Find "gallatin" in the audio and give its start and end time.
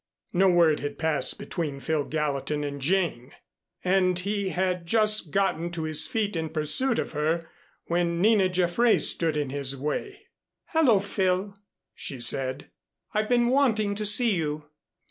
2.05-2.63